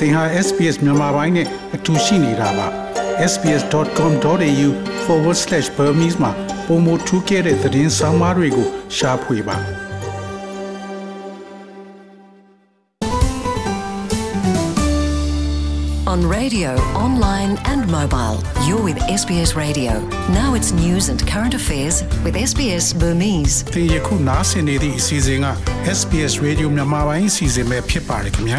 [0.00, 2.66] သင်ဟာ SPS မြန်မာပိုင်းနဲ့အတူရှိနေတာပါ
[3.32, 6.32] sbs.com.au/burmese မှာ
[6.66, 9.58] ပုံမထူးခဲ့တဲ့သတင်းစာမားတွေကိုရှားဖွေပါ
[16.12, 16.70] On radio,
[17.06, 19.92] online and mobile, you're with SBS Radio.
[20.40, 23.54] Now it's news and current affairs with SBS Burmese.
[23.74, 25.46] သင်ယခုနားဆင်နေသည့်အစီအစဉ်က
[25.98, 28.58] SBS Radio မြန်မာပိုင်းအစီအစဉ်ပဲဖြစ်ပါတယ်ခင်ဗျာ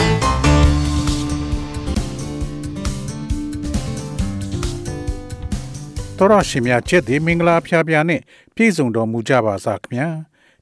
[6.20, 8.20] တော်ရရှိမြချက်ဒီမင်္ဂလာဖျားဖျားနဲ့
[8.54, 10.08] ပြည်စုံတော်မူကြပါစားခင်ဗျာ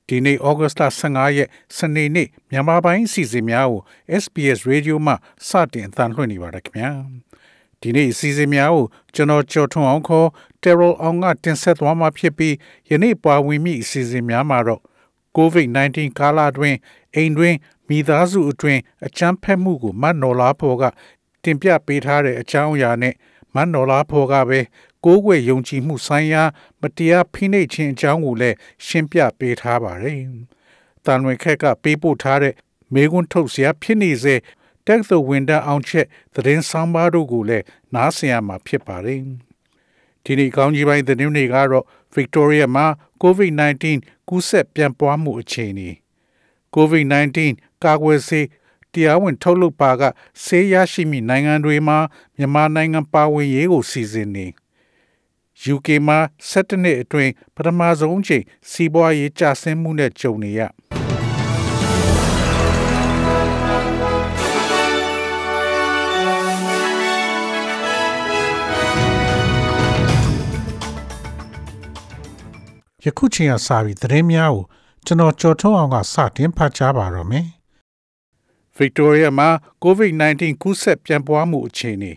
[0.07, 3.83] ဒီနေ့ဩဂတ်စ်လ15ရက်စနေနေ့မြန်မာပိုင်းအစီအစဉ်များကို
[4.23, 5.13] SBS Radio မှ
[5.49, 6.91] စတင်အသံလွှင့်နေပါတယ်ခင်ဗျာ
[7.81, 8.85] ဒီနေ့အစီအစဉ်များကို
[9.15, 10.29] ကျွန်တော်ကျော်ထွန်းအောင်ခေါ်
[10.63, 12.55] Terrell အောင်ကတင်ဆက်သွားမှာဖြစ်ပြီး
[12.91, 14.83] ယနေ့ပွားဝင်မိအစီအစဉ်များမှာတော့
[15.37, 16.77] COVID-19 ကာလအတွင်း
[17.15, 17.57] အိမ်တွင်း
[17.89, 20.85] မိသားစုအတွင်းအချမ်းဖက်မှုကိုမတ်နော်လာဖော်က
[21.43, 23.15] တင်ပြပေးထားတဲ့အကြောင်းအရာနဲ့
[23.55, 24.61] မတ်နော်လာဖော်ကပဲ
[25.09, 26.43] ကိုးကွယ်ယုံကြည်မှုဆိုင်ရာ
[26.81, 30.21] မတရားဖိနှိပ်ခြင်းအကြောင်းကိုလည်းရှင်းပြပေးထားပါတယ်။
[31.05, 32.55] တန်ဝင်ခက်ကပေးပို့ထားတဲ့
[32.95, 34.35] မေကွန်းထုတ်စရာဖြစ်နေစေ
[34.87, 39.21] တက်သဝင်တအောင်ချက်သတင်းဆောင်ပါတို့ကိုလည်းနားဆင်ရမှာဖြစ်ပါတယ်။
[40.25, 41.85] ဒီနေ့ကောင်းကြီးပိုင်းသတင်းတွေကတော့
[42.17, 42.87] Victoria မှာ
[43.23, 43.85] COVID-19
[44.29, 45.91] ကူးစက်ပြန့်ပွားမှုအခြေအနေ
[46.77, 47.39] COVID-19
[47.85, 48.47] ကာကွယ်ဆေး
[48.93, 50.03] တရားဝင်ထုတ်လုပ်ပါက
[50.45, 51.99] ဆေးရရှိမိနိုင်ငံတွေမှာ
[52.37, 54.47] မြန်မာနိုင်ငံပါဝင်ရေးကိုစီစဉ်နေ
[55.75, 56.19] UK မှာ
[56.51, 60.61] 7နှစ်အတွင်းပထမဆုံးချိန်စီးပွားရေးကျဆင်းမှုနဲ့ကြုံနေရ
[73.05, 74.65] ယခုချိန်ကစပြီးသတင်းများကို
[75.07, 77.47] ကျွန်တော်ကြော်ထုံးအောင်ကစတင်ဖတ်ကြားပါတော့မယ်။
[78.79, 79.49] Victoria မှာ
[79.85, 82.13] COVID-19 ကူးစက်ပြန့်ပွားမှုအခြေအနေ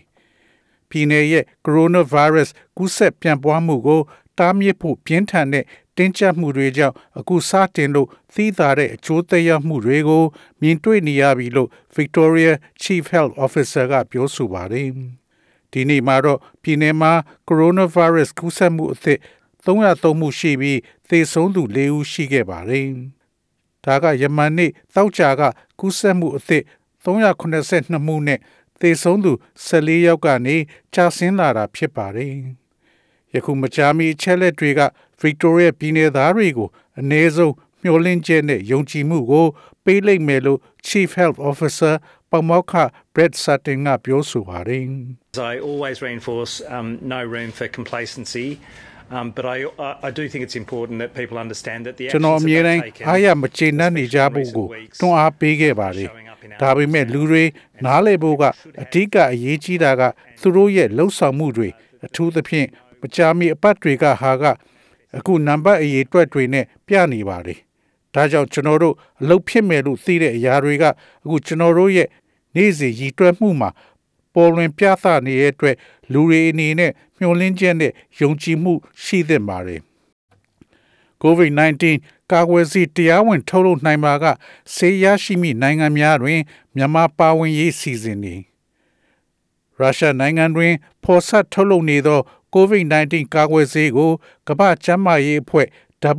[0.90, 4.02] ပြည်내ရဲ့ coronavirus ကူးစက်ပြန့်ပွားမှုကို
[4.38, 5.64] တားမြစ်ဖို့ပြင်းထန်တဲ့
[5.96, 10.24] တင်းကျပ်မှုတွေကြောင့်အခုစတင်လို့သိသာတဲ့အကျိုးသက်ရောက်မှုတွေကို
[10.60, 12.52] မြင်တွေ့နေရပြီလို့ Victoria
[12.82, 14.88] Chief Health Officer ကပြောဆိုပါတယ်။
[15.72, 17.12] ဒီနေ့မှာတော့ပြည်내မှာ
[17.48, 19.18] coronavirus ကူးစက်မှုအသစ်
[19.64, 22.86] 303မှုရှိပြီးသေဆုံးသူ4ဦးရှိခဲ့ပါတယ်။
[23.84, 25.42] ဒါကယမန်နေ့တောက်ကြက
[25.80, 26.62] ကူးစက်မှုအသစ်
[27.04, 28.38] 382မှုနဲ့
[28.80, 29.32] သေဆုံးသူ
[29.66, 30.56] 14ယောက်ကနေ
[30.94, 32.34] ကျဆင်းလာတာဖြစ်ပါတယ်။
[33.34, 34.80] ယခုမကြာမီအချက်လက်တွေက
[35.22, 36.68] Victoria ပြည်နယ်သားတွေကို
[37.00, 39.46] အ ਨੇ ဆုံးမျှော်လင့်ချက်နဲ့ယုံကြည်မှုကို
[39.84, 40.58] ပေးလိမ့်မယ်လို့
[40.88, 41.94] Chief Health Officer
[42.30, 42.72] ပမောက္ခ
[43.14, 44.84] Brett Sutton ကပြောဆိုပါတယ်။
[45.52, 48.48] I always reinforce um, no room for complacency.
[49.16, 49.56] Um, but I,
[50.08, 52.68] I do think it's important that people understand that the ကျွန် actions တော်အ that မြဲတ
[52.68, 54.66] they've မ်း taken အားရမကျေနပ်နေကြဖို့ကို
[55.00, 56.08] တွန်းအားပေးခဲ့ပါတယ်။
[56.60, 57.44] ဒါပေမဲ့လူတွေ
[57.84, 58.44] နားလည်ဖို့က
[58.82, 60.02] အဓိကအရေးကြီးတာက
[60.40, 61.68] သူတို့ရဲ့လှုပ်ဆောင်မှုတွေ
[62.06, 62.68] အထူးသဖြင့်
[63.00, 64.44] မကြာမီအပတ်တွေကဟာက
[65.18, 67.58] အခုနံပါတ်အရေးအတွက်တွေနဲ့ပြနေပါတယ်။
[68.14, 70.84] ဒါကြောင့်ကျွန်တော်တို့အလုပ်ဖြစ်မယ်လို့သိတဲ့အရာတွေက
[71.24, 72.08] အခုကျွန်တော်တို့ရဲ့
[72.56, 73.70] နေ့စဉ်ရည်တွက်မှုမှာ
[74.34, 75.76] ပေါ်လွင်ပြသနေတဲ့အတွက်
[76.12, 78.72] လူတွေအနေနဲ့မျှော်လင့်ချက်နဲ့ယုံကြည်မှု
[79.04, 79.80] ရှိသင့်ပါတယ်။
[81.22, 81.84] COVID-19
[82.30, 84.24] ကာကွယ်ဆေးတရားဝင် ထုတ်လုပ်နိုင်ပါက
[84.74, 86.40] ဆေးရရှိမိနိုင်ငံများတွင်
[86.76, 88.36] မြန်မာပါဝင်ရေးစီစဉ်နေ
[89.78, 90.72] ရုရှားနိုင်ငံတွင်
[91.04, 92.20] ဖော်ဆတ်ထုတ်လုပ်နေသော
[92.54, 94.10] COVID-19 ကာကွယ်ဆေးကို
[94.48, 95.68] ကမ္ဘာ့ကျန်းမာရေးအဖွဲ့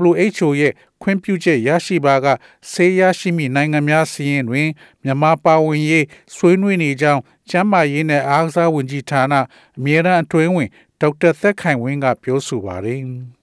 [0.07, 2.27] WHO ရဲ့ခွင့်ပြုချက်ရရှိပါက
[2.71, 4.69] ဆေးရရှိမိနိုင်ငံများစီးရင်တွင်
[5.03, 6.05] မြန်မာပါဝင်ရေး
[6.35, 9.33] ဆွေးနွေးနေကြောင်းကျန်းမာရေးနဲ့အားကစားဝန်ကြီးဌာန
[9.77, 10.69] အမြဲတမ်းအတွင်းဝင်
[11.01, 13.01] ဒေါက်တာသက်ခိုင်ဝင်းကပြောဆိုပါတယ်။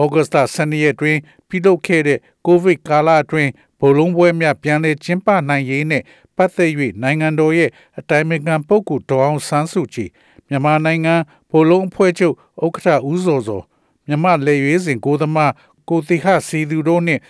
[0.00, 1.18] ဩဂတ်စ်လ12ရက်တွင်
[1.48, 3.50] ပြုလုပ်ခဲ့တဲ့ကိုဗစ်ကာလအတွင်း
[3.80, 6.02] ဘုံလုံးပွဲများပြန်လည်ကျင်းပနိုင်ရေးနဲ့
[6.36, 6.70] ပတ်သက်၍
[7.02, 10.10] နိုင်ငံတော်ရဲ့အတိုင်ပင်ခံပုဂ္ဂိုလ်ဒေါအောင်ဆန်းစုကြည်
[10.48, 11.14] မြန်မာနိုင်ငံ
[11.50, 12.34] ဘုံလုံးအဖွဲ့ချုပ်
[12.64, 13.62] ဥက္ကဋ္ဌဦးစောစော
[14.06, 15.52] မြန်မာလေရွေးစဉ်ကိုသမား
[15.88, 17.20] ကိုတိခစီသူတို့နှင့်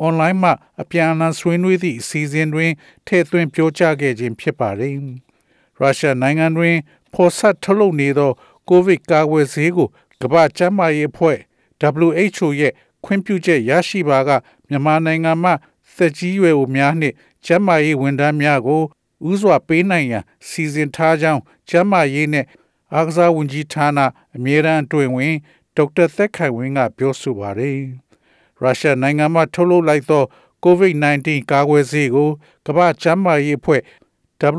[0.00, 0.52] အွန်လိုင်းမှာ
[0.82, 2.70] အပြန်အလှန်ဆွေးနွေးသည့်အစီအစဉ်တွင်
[3.06, 4.92] ထည့်သွင်းပြောကြားခဲ့ခြင်းဖြစ်ပါတယ်။
[5.78, 6.76] ရုရှားနိုင်ငံတွင်
[7.14, 8.30] ဖော်ဆတ်ထုတ်လုပ်နေသော
[8.68, 9.88] ကိုဗစ်ကာကွယ်ဆေးကို
[10.22, 11.38] ကမ္ဘာ့ကျန်းမာရေးအဖွဲ့
[11.82, 12.72] WHO ရဲ့
[13.04, 14.30] ခွင့်ပြုချက်ရရှိပါက
[14.68, 15.50] မြန်မာနိုင်ငံမှ
[15.96, 18.82] သက်ကြီးရွယ်အိုများနှင့်ကျန်းမာရေးဝန်ထမ်းများကို
[19.30, 22.46] ဥစွာပေးနိုင်ရန်စီစဉ်ထားကြောင်းကျန်းမာရေးနှင့်
[22.94, 23.98] အားကစားဝန်ကြီးဌာန
[24.36, 25.34] အမြဲတမ်းအတွင်းဝင်
[25.76, 27.78] ဒေါက်တာသက်ခိုင်ဝင်းကပြောဆိုပါတယ်။
[28.60, 30.22] ရုရှားနိုင်ငံမှထုတ်လုပ်လိုက်သော
[30.64, 32.28] COVID-19 ကာကွယ်ဆေးကို
[32.66, 33.82] ကမ္ဘာ့ကျန်းမာရေးအဖွဲ့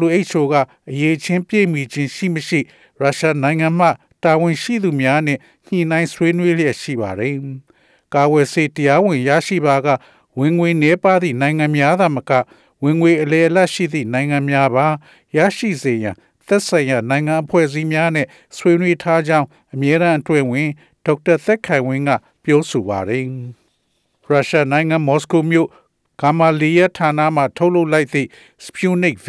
[0.07, 0.55] WHO က
[0.89, 2.59] အရေးချင်းပြည့်မီခြင်းရှိမရှိ
[2.99, 3.87] ရုရှားနိုင်ငံမှ
[4.25, 7.35] တာဝန်ရှိသူများနှင့်ညှိနှိုင်းဆွေးနွေးလျက်ရှိပါတယ်။
[8.13, 9.87] ကာဝယ်ဆေးတရားဝင်ရရှိပါက
[10.39, 12.31] ဝင်ငွေနေပါသည့်နိုင်ငံများသာမက
[12.83, 14.87] ဝဝင်ငွေအလေအလတ်ရှိသည့်နိုင်ငံများပါ
[15.37, 16.15] ရရှိစေရန်
[16.47, 18.27] သက်ဆိုင်ရာနိုင်ငံအဖွဲ့အစည်းများနဲ့
[18.57, 20.69] ဆွေးနွေးထားကြောင်းအမြဲတမ်းအတွင်းဝင်
[21.05, 22.11] ဒေါက်တာသက်ခိုင်ဝင်းက
[22.43, 23.23] ပြောဆိုပါတယ်။
[24.27, 25.69] ရုရှားနိုင်ငံမော်စကိုမြို့
[26.21, 28.27] ကာမာလီယာဌာနမှထုတ်လုပ်လိုက်သည့်
[28.65, 29.27] Sputnik V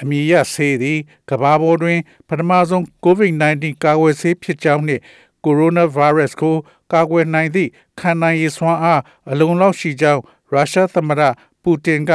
[0.00, 0.98] အမည်ရဆေးသည်
[1.30, 1.98] ကမ္ဘာပေါ်တွင်
[2.28, 5.02] ပထမဆုံး COVID-19 ကာကွယ်ဆေးဖြစ်ကြောင်းနှင့်
[5.44, 6.56] ကိုရိုနာဗိုင်းရပ်စ်ကို
[6.92, 11.22] ကာကွယ်နိုင်သည့်ခံနိုင်ရည်စွမ်းအားအလုံးလောက်ရှိကြောင်းရုရှားသမ္မတ
[11.62, 12.10] ပူတင်က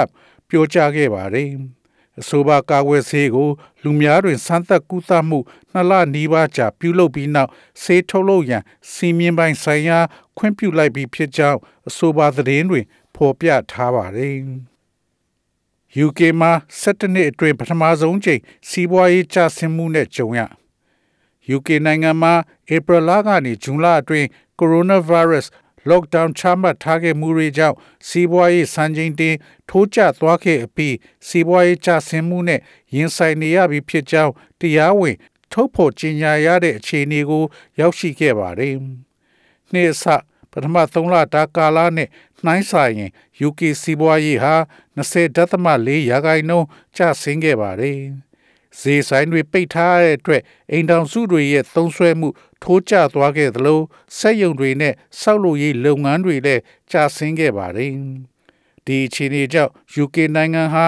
[0.48, 1.50] ပြောကြားခဲ့ပါတယ်။
[2.20, 3.50] အဆိုပါကာကွယ်ဆေးကို
[3.84, 5.40] လူများတွင်စမ်းသပ်ကူသမှု
[5.72, 7.50] နှစ်လနီးပါးကြာပြုလုပ်ပြီးနောက်
[7.82, 10.00] ဆေးထုတ်လုပ်ရန်စီမင်းပိုင်းဆိုင်ရာ
[10.38, 12.86] ခွင့်ပြုလိုက်ပြီးဖြစ်ကြောင်းအဆိုပါသတင်းတွင်
[13.16, 14.38] ဖော်ပြထားပါတယ်။
[16.06, 16.52] UK မှာ
[16.82, 20.42] 17နှစ်အတွင်းပထမဆုံးချိန်စီးပွားရေးကျဆင်းမှုနဲ့ကြုံရ
[21.56, 22.34] UK နိုင်ငံမှာ
[22.76, 24.28] ဧပြီလကနေဇွန်လအတွင်း
[24.60, 25.46] coronavirus
[25.90, 27.76] lockdown ချမှတ်ထားခဲ့မှုတွေကြောင့်
[28.08, 29.36] စီးပွားရေးစံချိန်တင်
[29.70, 30.96] ထိုးကျသွားခဲ့အပြီး
[31.28, 32.60] စီးပွားရေးကျဆင်းမှုနဲ့
[32.96, 35.16] ရင်ဆိုင်နေရပြီဖြစ်ကြောင်းတရားဝင်
[35.52, 37.44] ထုတ်ဖော်ကြေညာရတဲ့အခြေအနေကို
[37.80, 38.76] ရောက်ရှိခဲ့ပါတယ်။
[39.72, 40.06] နှစ်အစ
[40.52, 42.10] ပထမ3လတာကာလနဲ့
[42.46, 43.12] နှိုင်းဆိုင်ရင်
[43.48, 44.56] UK စီးပွားရေးဟာ
[44.98, 46.68] 20.4ရာခိုင်နှုန်း
[46.98, 48.00] ကျဆင်းခဲ့ပါတယ်။
[48.80, 50.42] ဈေးဆိုင်တွေပိတ်ထားတဲ့အတွက်
[50.72, 52.30] အိမ်တောင်စုတွေရဲ့သုံးစွဲမှု
[52.64, 53.82] ထိုးကျသွားခဲ့သလို
[54.18, 56.62] စက်ရုံတွေနဲ့ဆောက်လုပ်ရေးလုပ်ငန်းတွေလည်း
[56.92, 57.92] ကျဆင်းခဲ့ပါတယ်။
[58.86, 59.72] ဒီအခြေအနေကြောင့်
[60.04, 60.88] UK နိုင်ငံဟာ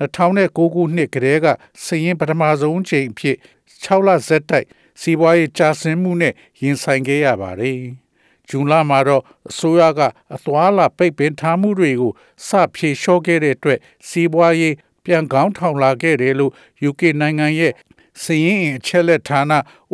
[0.00, 1.46] 2009ခုနှစ်ကတည်းက
[1.84, 3.36] စရင်ပထမဆုံးအချိန်ဖြစ်
[3.84, 4.66] 6လဆက်တိုက်
[5.00, 7.80] စီးပွားရေးကျဆင်းမှုနဲ့ရင်ဆိုင်ခဲ့ရပါတယ်။
[8.48, 10.00] ဂျွန်လမှာတော့အစိုးရက
[10.34, 12.12] အသွာလာပိတ်ပင်ထားမှုတွေကို
[12.48, 14.74] စဖြေလျှော့ခဲ့တဲ့အတွက်စီးပွားရေး
[15.04, 16.52] ပြန်ကောင်းထောင်လာခဲ့တယ်လို့
[16.88, 17.72] UK နိုင်ငံရဲ့
[18.22, 19.42] စည်ရင်အချက်လက်ဌာန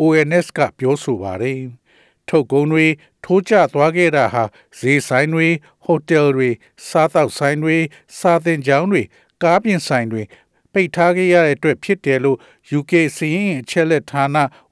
[0.01, 1.61] ONS ကပြောဆိုပါတယ်။
[2.29, 2.87] ထုတ်ကုန်တွေ
[3.25, 4.45] ထိုးကျသွားခဲ့တာဟာ
[4.79, 5.49] ဈေးဆိုင်တွေ
[5.85, 6.51] ဟိုတယ်တွေ
[6.89, 7.77] စားသောက်ဆိုင်တွေ
[8.19, 9.03] စားသင်ကျောင်းတွေ
[9.43, 10.23] ကားပြင်ဆိုင်တွေ
[10.73, 12.39] ပိတ်ထားခဲ့ရတဲ့အတွက်ဖြစ်တယ်လို့
[12.79, 14.27] UK စည်ရင်အချက်လက်ဌာန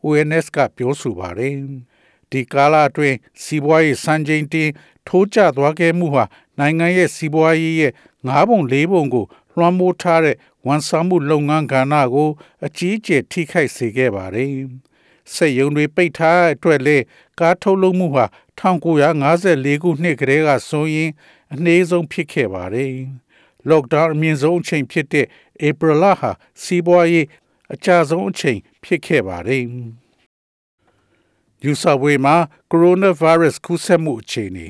[0.05, 1.55] ONS ကပြောဆိုပါတယ်။
[2.33, 4.71] ဒီကာလအတွင်းစီးပွားရေးစံချိန်တင်
[5.07, 6.25] ထိုးကျသွားခဲ့မှုဟာ
[6.59, 7.93] နိုင်ငံရဲ့စီးပွားရေးရဲ့
[8.29, 9.27] ၅ပုံ၄ပုံကို
[9.57, 10.37] လွှမ်းမိုးထားတဲ့
[10.67, 12.31] ဝန်ဆောင်မှုလုပ်ငန်းကဏ္ဍကို
[12.67, 14.51] အကြီးအကျယ်ထိခိုက်စေခဲ့ပါတယ်။
[15.35, 16.97] စက်ရုံတွေပိတ်ထားအတွက်လေ
[17.41, 18.25] ကားထုတ်လုပ်မှုဟာ
[18.61, 21.11] 1954ခုနှစ်ကတည်းကဆိုရင်
[21.55, 22.93] အနည်းဆုံးဖြစ်ခဲ့ပါတယ်။
[23.71, 25.27] lockdown အမြင့်ဆုံးအချိန်ဖြစ်တဲ့
[25.69, 26.31] April လဟာ
[26.63, 27.27] စီးပွားရေး
[27.75, 29.65] အကျဆုံးအချိန်ဖြစ်ခဲ့ပါတယ်။
[31.63, 32.37] New South Wales မှာ
[32.71, 34.67] coronavirus ကူးစက်မှုအခြေအနေ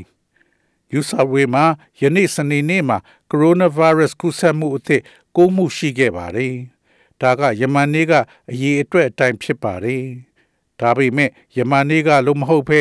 [0.90, 1.64] New South Wales မှာ
[2.00, 2.99] ယနေ့စနေနေ့မှာ
[3.31, 5.02] coronavirus ကူးစက်မှုအသစ်
[5.37, 6.55] ၉မှုရှိခဲ့ပါတယ်။
[7.20, 8.12] ဒါကယမန်နေ့က
[8.50, 10.05] အရေးအတွက်အတိုင်းဖြစ်ပါတယ်။
[10.81, 12.81] ဒါပေမဲ့ယမန်နေ့ကလို့မဟုတ်ဘဲ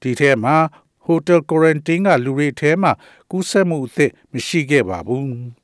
[0.00, 0.56] ဒီထဲမှာ
[1.06, 2.92] hotel quarantine ကလူတွေထဲမှာ
[3.30, 5.28] ကူးစက်မှုအသစ်မရှိခဲ့ပါဘူး။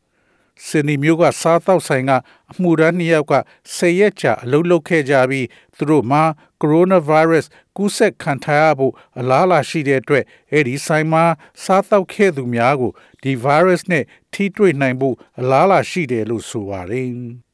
[0.65, 2.13] စနေမျိုးကစားတောက်ဆိုင်က
[2.53, 3.33] အမှုရန်နှစ်ယောက်က
[3.75, 6.23] ဆယ်ရက်ကြာအလုပ်လုပ်ခဲ့ကြပြီးသူတို့မှာ
[6.61, 11.25] coronavirus ကူးစက်ခံထားရဖို့အလားအလာရှိတဲ့အတွက်အဲ့ဒီဆိုင်မှာ
[11.65, 12.93] စားတောက်ခဲ့သူများကို
[13.23, 17.11] ဒီ virus နဲ့ထိတွေ့နိုင်ဖို့အလားအလာရှိတယ်လို့ဆိုပါတယ်။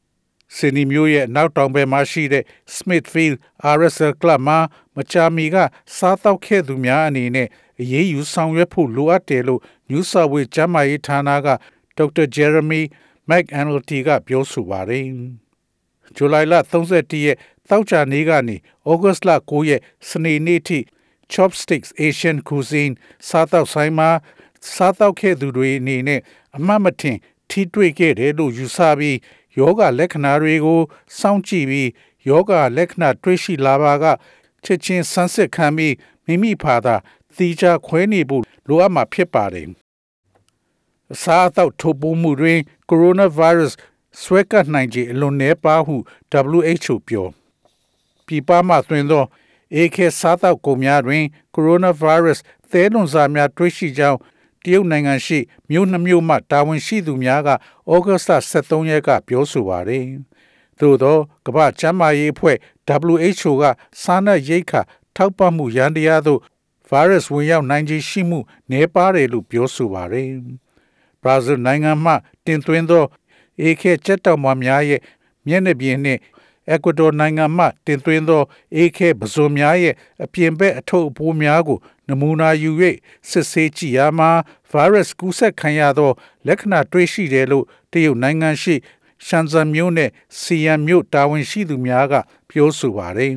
[0.57, 2.45] စနီမျိုးရဲ့နောက်တောင်ဘက်မှာရှိတဲ့
[2.77, 3.37] Smithfield
[3.77, 4.59] RSL Club မှာ
[4.97, 5.57] မကြာမီက
[5.97, 7.49] စားတောက်ခဲ့သူများအနေနဲ့
[7.81, 9.61] အရေးယူဆောင်ရွက်ဖို့လိုအပ်တယ်လို့
[9.91, 11.49] New South Wales ကျန်းမာရေးဌာနက
[11.97, 12.83] ဒေါက်တာ Jeremy
[13.29, 15.07] McAnulty ကပြောဆိုပါတယ်။
[16.17, 17.37] ဇူလိုင်လ31ရက်
[17.69, 18.57] တောက်ချာနေ့ကနေ
[18.89, 20.79] ဩဂတ်လ9ရက်စနေနေ့ထိ
[21.33, 22.95] Chopsticks Asian Cuisine
[23.29, 24.11] စားတောက်ဆိုင်မှာ
[24.75, 26.21] စားတောက်ခဲ့သူတွေအနေနဲ့
[26.57, 27.19] အမှတ်မထင်
[27.51, 29.19] ထိတွေ့ခဲ့တယ်လို့ယူဆပြီး
[29.59, 30.81] ယောဂလက္ခဏာတွေကို
[31.19, 31.91] စောင့်ကြည့်ပြီး
[32.29, 34.05] ယောဂလက္ခဏာတွေ့ရှိလာပါက
[34.65, 35.95] ချက်ချင်းဆန်းစစ်ခံပြီး
[36.27, 36.95] မိမိဖာသာ
[37.37, 39.69] သီးခြားခွဲနေဖို့လိုအပ်မှာဖြစ်ပါတယ်။
[41.13, 43.77] အစားအသောက်ထုတ်ပိုးမှုတွင်ကိုရိုနာဗိုင်းရပ်စ်
[44.23, 45.97] ဆွဲကပ်နိုင်ခြင်းအလွန်နည်းပါးဟု
[46.57, 47.27] WHO ပြော
[48.27, 49.25] ပြည်ပမှသွင်းသော
[49.75, 54.19] အေခေစားသောက်ကုန်များတွင်ကိုရိုနာဗိုင်းရပ်စ်သဲလွန်စာများတွေ့ရှိကြောင်း
[54.65, 55.39] တရုတ်နိုင်ငံရှိ
[55.71, 60.05] မြို့နှမျိုးမှတာဝန်ရှိသူများကဩဂတ်စ်လ23ရက်ကပြောဆိုပါတယ်။
[60.79, 61.17] သို့သော
[61.47, 62.57] ကမ္ဘာ့ကျန်းမာရေးအဖွဲ့
[63.15, 63.65] WHO က
[64.03, 64.81] စားနပ်ရိက္ခာ
[65.17, 66.41] ထောက်ပံ့မှုရန်တရားသို့
[66.91, 68.39] virus ဝင်ရောက်နိုင်ခြင်းရှိမှု
[68.71, 70.29] နည်းပါးတယ်လို့ပြောဆိုပါတယ်။
[71.23, 72.13] ဘရာဇီးနိုင်ငံမှ
[72.47, 73.05] တင်သွင်းသော
[73.63, 75.01] အေခဲချက်တောင်မများရဲ့
[75.47, 76.21] မျက်နှာပြင်နှင့်
[76.71, 78.43] အက်ကွာဒိုနိုင်ငံမှတင်သွင်းသော
[78.77, 82.71] အေခဲပဇွန်များရဲ့အပြင်ဘက်အထုပ်အပိုးများကိုနမူနာယူ၍
[83.29, 84.31] စစ်ဆေးကြည့်ရမှာ
[84.71, 86.11] ဗိုင်းရပ်စ်ကူးစက်ခံရသော
[86.47, 88.75] လက္ခဏာတွေ့ရှိတယ်လို့တရုတ်နိုင်ငံရှိ
[89.27, 90.11] ရှန်ဇန်မြို့နဲ့
[90.41, 92.15] စီယန်မြို့တာဝန်ရှိသူများက
[92.49, 93.33] ပြောဆိုပါတယ်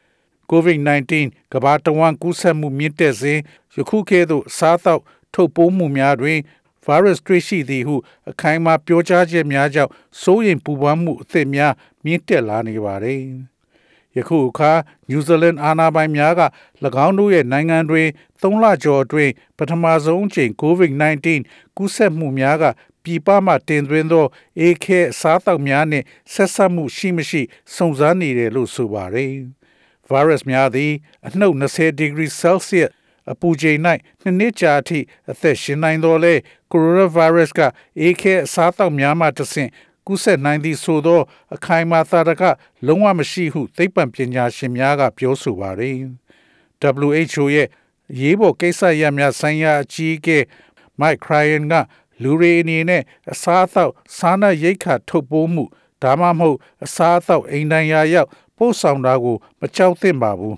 [0.50, 1.12] ။COVID-19
[1.52, 3.38] ကမ္ဘာတဝန်းကူးစက်မှုမြင့်တက်စဉ်
[3.76, 5.02] ယခုကဲ့သို့စားသောက်
[5.34, 6.38] ထုတ်ပိုးမှုများတွင်
[6.86, 7.96] virus တွေ့ရှိသည်ဟု
[8.30, 9.90] အခိုင်အမာပြောကြားချက်များကြောင့်
[10.22, 11.72] စိုးရိမ်ပူပန်မှုအသစ်များ
[12.04, 13.22] မြင့်တက်လာနေပါတယ်။
[14.16, 14.72] ယခုအခါ
[15.08, 16.42] နယူးဇီလန်အာဏာပိုင်များက၎
[17.06, 18.08] င်းတို့ရဲ့နိုင်ငံတွင်
[18.40, 21.26] ၃လကျော်အတွင်းပထမဆုံးအကြိမ် COVID-19
[21.76, 22.64] ကူးစက်မှုများက
[23.02, 24.26] ပြည်ပမှတင်သွင်းသော
[24.60, 27.42] AK အစားအသောက်များနှင့်ဆက်စပ်မှုရှိမရှိ
[27.74, 29.32] စုံစမ်းနေတယ်လို့ဆိုပါတယ်။
[30.10, 30.92] virus များသည်
[31.26, 32.90] အနှုတ်20 degree Celsius
[33.30, 33.78] အပူချိန်၌
[34.22, 34.98] နှစ်နှစ်ကြာအထိ
[35.30, 36.34] အသက်ရှင်နိုင်တော်လဲ
[36.70, 37.60] ကိုရိုနာဗိုင်းရပ်စ်က
[38.00, 39.70] အေးခဲအစားအသောက်များမှတဆင့်
[40.06, 41.20] ကူးစက်နိုင်သည့်ဆိုသော
[41.54, 42.42] အခိုင်အမာသာဓက
[42.86, 45.96] လုံးဝမရှိဟုသိပ္ပံပညာရှင်များကပြောဆိုပါရယ်
[47.08, 47.68] WHO ရဲ့
[48.20, 50.38] ရေးပေါ်ကိစ္စရပ်များဆိုင်ရာအကြီးအကဲ
[51.00, 51.74] Mike Ryan က
[52.22, 53.02] လူတွေအနေနဲ့
[53.32, 55.64] အစားအသောက်စားနပ်ရိက္ခာထုတ်ပိုးမှု
[56.02, 60.56] ဒါမှမဟုတ်အစားအသောက်အိမ်တိုင်ရာရောက်ပို့ဆောင်တာကို မကြောက်သင့်ပါဘူး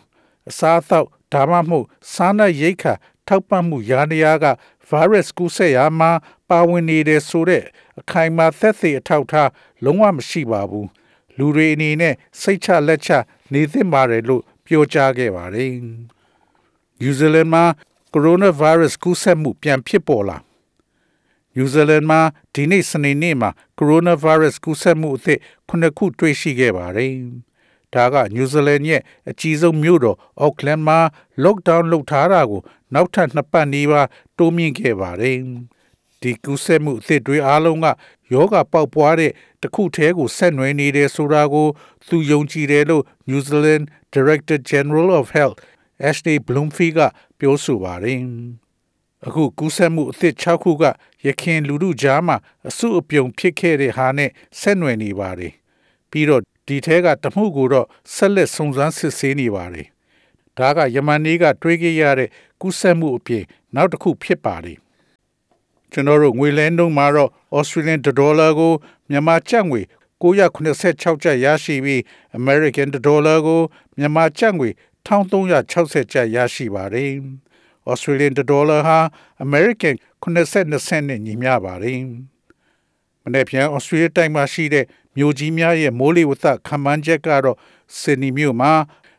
[0.48, 2.94] အစားအသောက် ဒါမှမဟုတ်စားနပ်ရိက္ခာ
[3.28, 4.46] ထောက်ပံ့မှုရာနေရာက
[4.90, 6.10] virus ကူးစက်ရာမှာ
[6.48, 7.64] ပါဝင်နေတဲ့ဆိုတဲ့
[8.00, 9.50] အခိုင်အမာသက်သေအထောက်ထား
[9.84, 10.88] လုံးဝမရှိပါဘူး
[11.38, 13.10] လူတွေအနေနဲ့စိတ်ချလက်ချ
[13.52, 15.72] နေသင့်ပါတယ်လို့ပြောကြားခဲ့ပါတယ်။
[17.00, 17.64] New Zealand မှာ
[18.14, 20.38] coronavirus ကူးစက်မှုပြန်ဖြစ်ပေါ်လာ
[21.56, 22.20] New Zealand မှာ
[22.54, 27.12] ဒီနေ့စနေနေ့မှာ coronavirus ကူးစက်မှုအသစ်9ခုတွေ့ရှိခဲ့ပါတယ်။
[27.94, 30.98] ဒါက New Zealand ရဲ့အကြီးဆုံးမြို့တော် Auckland မှာ
[31.44, 32.60] lockdown လုပ်ထားတာကို
[32.94, 35.36] နောက်ထပ်နှစ်ပတ်နီးပါးတိုးမြင့်ခဲ့ပါတယ်။
[36.22, 37.86] ဒီကူးစက်မှုအသစ်တွေအားလုံးက
[38.32, 41.68] ယောဂပေါက်ပွားတဲ့တစ်ခုတည်းကိုဆက်နွယ်နေတယ်ဆိုတာကို
[42.06, 45.58] သူယုံကြည်တယ်လို့ New Zealand Director General of Health
[46.08, 47.00] Ashley Bloomfield က
[47.38, 48.20] ပြောဆိုပါတယ်။
[49.26, 50.84] အခုကူးစက်မှုအသစ်6ခုက
[51.26, 52.36] ရခင်လူမှုကြားမှာ
[52.68, 54.30] အစုအပြုံဖြစ်ခဲ့တဲ့ဟာနဲ့
[54.60, 55.52] ဆက်နွယ်နေပါတယ်။
[56.10, 59.86] ပြီးတော့ ဒီထဲကတမှုကိုတော့ဆက်လက်စုံစမ်းစစ်ဆေးနေပါတယ်။
[60.58, 63.44] ဒါကယမန်နေ့ကတွေးခဲ့ရတဲ့ကူးစက်မှုအပြင်
[63.74, 64.78] နောက်တစ်ခုဖြစ်ပါတယ်။
[65.92, 68.72] ကျွန်တော်တို့ငွေလဲနှုန်းမှာတော့ Australian dollar ကို
[69.10, 69.80] မြန်မာကျပ်ငွေ
[70.22, 72.00] 986ကျပ်ရရှိပြီး
[72.38, 73.60] American dollar ကို
[73.98, 74.68] မြန်မာကျပ်ငွေ
[75.06, 77.10] 1360ကျပ်ရရှိပါတယ်။
[77.90, 78.98] Australian dollar ဟာ
[79.44, 80.52] American 82
[80.86, 81.98] စက်နဲ့ညီမျှပါတယ်။
[82.37, 82.37] မ
[83.34, 84.84] နေ့ပြန် Australia တိုင်းမှာရှိတဲ့
[85.16, 87.56] မြို့ကြီးများရဲ့မိုးလေဝသခန့်မှန်းချက်ကတော့
[87.98, 88.72] Sydney မြို့မှာ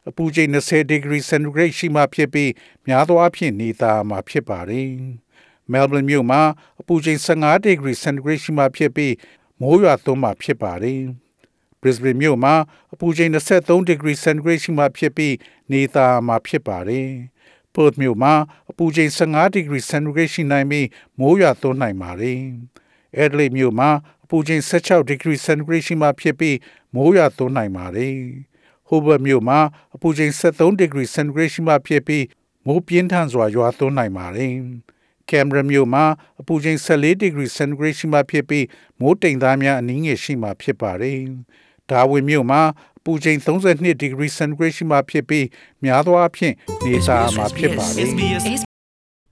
[0.09, 2.51] အပူချိန်20 degree centigrade ရှိမှဖြစ်ပြီး
[2.87, 4.89] များသောအားဖြင့်နေသားမှာဖြစ်ပါတယ်။
[5.71, 6.41] Melbourne မြို့မှာ
[6.81, 9.13] အပူချိန်15 degree centigrade ရှိမှဖြစ်ပြီး
[9.61, 11.01] မိုးရွာသွန်းမှဖြစ်ပါတယ်။
[11.81, 12.53] Brisbane မြို့မှာ
[12.93, 15.35] အပူချိန်23 degree centigrade ရှိမှဖြစ်ပြီး
[15.71, 17.09] နေသားမှာဖြစ်ပါတယ်။
[17.73, 18.33] Perth မြို့မှာ
[18.69, 20.87] အပူချိန်15 degree centigrade ရှိနိုင်ပြီး
[21.19, 22.39] မိုးရွာသွန်းနိုင်ပါတယ်။
[23.17, 23.89] Adelaide မြို့မှာ
[24.23, 26.57] အပူချိန်16 degree centigrade ရှိမှဖြစ်ပြီး
[26.95, 28.13] မိုးရွာသွန်းနိုင်ပါတယ်။
[28.89, 29.59] Hobart မြို့မှာ
[29.95, 32.25] အပူချိန်73 degree centigrade ရှိမှဖြစ်ပြီး
[32.65, 34.53] မိုးပြင်းထန်စွာရွာသွန်းနိုင်ပါတယ်။
[35.29, 36.03] Canberra မြို့မှာ
[36.39, 38.65] အပူချိန်14 degree centigrade ရှိမှဖြစ်ပြီး
[38.99, 41.17] မိုးတိမ်သားများအနည်းငယ်ရှိမှဖြစ်ပါတယ်။
[41.89, 42.61] Darwin မြို့မှာ
[42.97, 45.45] အပူချိန်32 degree centigrade ရှိမှဖြစ်ပြီး
[45.83, 48.43] များသောအားဖြင့်နေစာမှာဖြစ်ပါတယ်။ SBS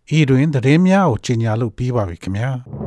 [0.17, 2.51] ။ဤတွင်သတင်းများကိုကြီးညာလို့ပြီးပါပြီခင်ဗျာ။